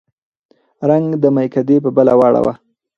[0.89, 2.53] رنګ د مېکدې په بله واړوه